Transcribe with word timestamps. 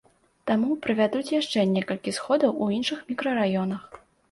Таму 0.51 0.77
правядуць 0.85 1.33
яшчэ 1.35 1.67
некалькі 1.75 2.15
сходаў 2.21 2.59
у 2.65 2.73
іншых 2.79 3.07
мікрараёнах. 3.13 3.89